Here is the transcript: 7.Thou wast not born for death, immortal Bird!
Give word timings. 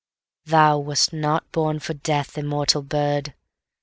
7.Thou 0.47 0.79
wast 0.79 1.13
not 1.13 1.51
born 1.51 1.77
for 1.77 1.93
death, 1.93 2.35
immortal 2.35 2.81
Bird! 2.81 3.35